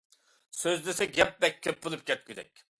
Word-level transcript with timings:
سۆزلىسە 0.61 1.07
گەپ 1.19 1.37
بەك 1.45 1.63
كۆپ 1.69 1.87
بولۇپ 1.87 2.05
كەتكۈدەك. 2.11 2.69